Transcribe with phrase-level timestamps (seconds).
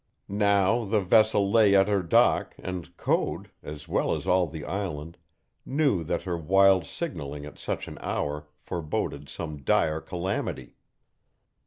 [0.41, 5.15] Now the vessel lay at her dock and Code, as well as all the island,
[5.63, 10.73] knew that her wild signaling at such an hour foreboded some dire calamity.